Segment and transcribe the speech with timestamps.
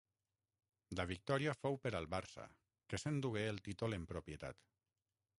[0.99, 2.45] La victòria fou per al Barça
[2.93, 4.65] que s'endugué el títol en propietat.